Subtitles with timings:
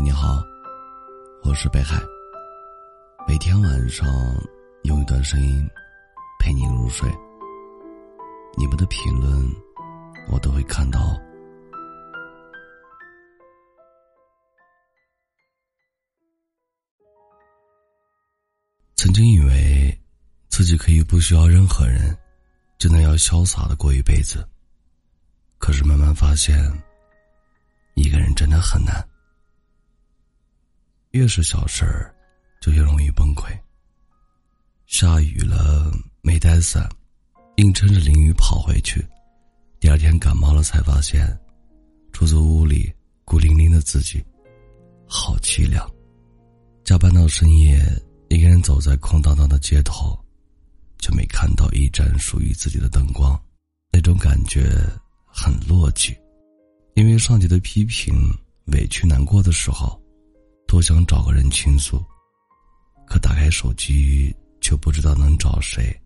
[0.00, 0.40] 你好，
[1.42, 2.00] 我是北海。
[3.26, 4.06] 每天晚上
[4.84, 5.68] 用一段声音
[6.38, 7.10] 陪你入睡。
[8.56, 9.28] 你们的评论
[10.30, 11.20] 我都会看到。
[18.94, 20.00] 曾经以为
[20.48, 22.16] 自己可以不需要任何人，
[22.78, 24.46] 就能要潇洒的过一辈子。
[25.58, 26.56] 可是慢慢发现，
[27.94, 29.07] 一个人真的很难。
[31.12, 32.14] 越是小事儿，
[32.60, 33.50] 就越容易崩溃。
[34.86, 35.90] 下雨了
[36.20, 36.86] 没带伞，
[37.56, 39.02] 硬撑着淋雨跑回去，
[39.80, 41.26] 第二天感冒了才发现，
[42.12, 42.92] 出租屋里
[43.24, 44.22] 孤零零的自己，
[45.06, 45.90] 好凄凉。
[46.84, 47.80] 加班到深夜，
[48.28, 50.18] 一个人走在空荡荡的街头，
[50.98, 53.40] 却没看到一盏属于自己的灯光，
[53.90, 54.70] 那种感觉
[55.26, 56.14] 很落寂。
[56.94, 58.14] 因为上级的批评，
[58.72, 59.98] 委屈难过的时候。
[60.68, 62.04] 多想找个人倾诉，
[63.06, 65.98] 可打开手机却不知道能找谁，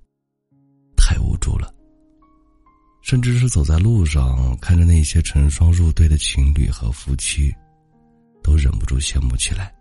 [0.97, 1.75] 太无助了。
[3.03, 7.53] 甚至是走在路上，看着那些成双入对的情侣和夫妻，
[8.41, 9.75] 都忍不住羡慕起来。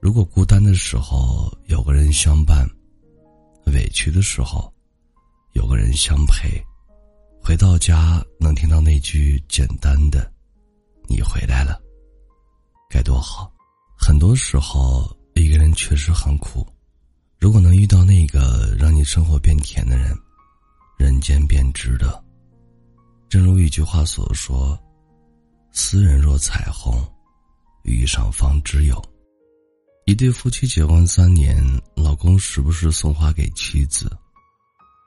[0.00, 2.68] 如果孤单的时候有个人相伴，
[3.72, 4.70] 委屈的时候
[5.54, 6.62] 有个人相陪，
[7.42, 10.30] 回到家能听到那句简单的
[11.08, 11.80] “你回来了”。
[12.90, 13.50] 该多好！
[13.96, 16.66] 很多时候，一个人确实很苦。
[17.38, 20.12] 如果能遇到那个让你生活变甜的人，
[20.98, 22.22] 人间便值得。
[23.28, 24.76] 正如一句话所说
[25.70, 26.92] ：“斯人若彩虹，
[27.84, 29.00] 遇上方知有。”
[30.04, 34.10] 一对夫妻结婚三年，老公时不时送花给妻子，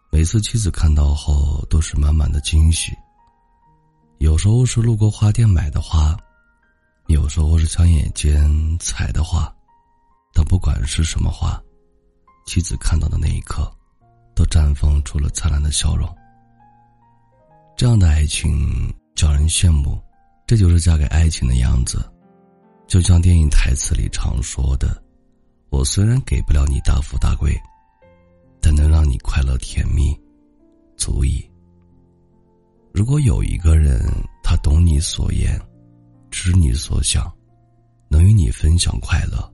[0.10, 2.94] 每次妻子看到后都是满满的惊喜。
[4.20, 6.18] 有时候是路过花店买的花。
[7.08, 9.54] 有时候是枪眼间采的花，
[10.34, 11.62] 但不管是什么花，
[12.46, 13.72] 妻子看到的那一刻，
[14.34, 16.08] 都绽放出了灿烂的笑容。
[17.76, 20.00] 这样的爱情叫人羡慕，
[20.48, 22.10] 这就是嫁给爱情的样子。
[22.88, 25.02] 就像电影台词里常说的
[25.70, 27.56] ：“我虽然给不了你大富大贵，
[28.62, 30.16] 但能让你快乐甜蜜，
[30.98, 31.50] 足矣。”
[32.94, 34.00] 如果有一个人，
[34.44, 35.60] 他懂你所言。
[36.34, 37.32] 知你所想，
[38.10, 39.54] 能与你分享快乐，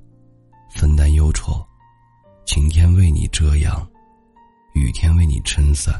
[0.73, 1.61] 分担忧愁，
[2.45, 3.85] 晴天为你遮阳，
[4.73, 5.93] 雨天为你撑伞。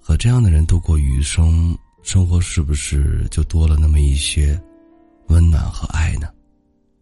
[0.00, 4.58] 和这样的人度过余生，生活是不是就多了那么一些
[5.26, 6.28] 温暖和爱呢？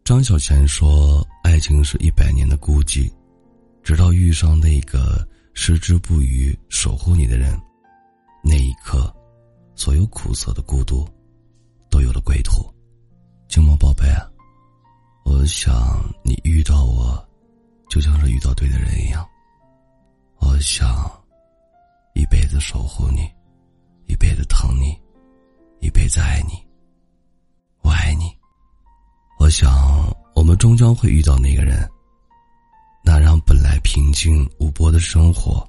[0.03, 3.09] 张小娴说：“爱情是一百年的孤寂，
[3.85, 7.57] 直到遇上那个矢志不渝守护你的人，
[8.43, 9.15] 那一刻，
[9.77, 11.09] 所有苦涩的孤独。”
[11.91, 12.63] 都有了归途，
[13.49, 14.07] 静默宝贝，
[15.25, 15.73] 我想
[16.23, 17.23] 你遇到我，
[17.89, 19.27] 就像是遇到对的人一样。
[20.39, 21.11] 我想
[22.15, 23.23] 一辈子守护你，
[24.07, 24.99] 一辈子疼你，
[25.81, 26.55] 一辈子爱你。
[27.83, 28.35] 我爱你。
[29.39, 29.71] 我想
[30.35, 31.89] 我们终将会遇到那个人，
[33.05, 35.67] 那让本来平静无波的生活，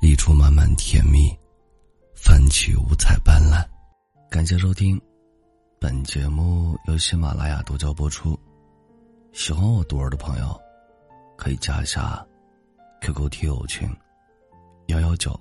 [0.00, 1.28] 溢出满满甜蜜，
[2.14, 3.64] 泛起五彩斑斓。
[4.30, 5.00] 感谢收听。
[5.82, 8.38] 本节目由喜马拉雅独家播出，
[9.32, 10.60] 喜欢我独儿的朋友，
[11.38, 12.22] 可以加一下
[13.00, 13.88] QQ 听友群
[14.88, 15.34] 幺幺九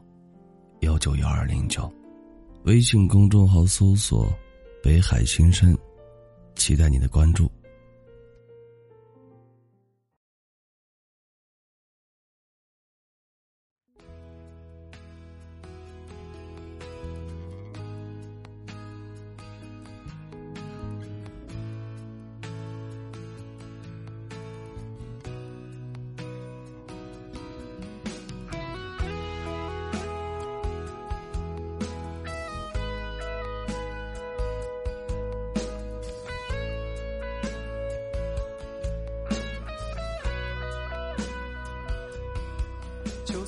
[0.80, 1.92] 幺九幺二零九，
[2.64, 4.34] 微信公众号搜索
[4.82, 5.78] “北海新生”，
[6.56, 7.52] 期待你的关注。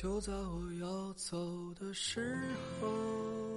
[0.00, 1.36] 就在我要走
[1.74, 2.36] 的时
[2.80, 3.47] 候。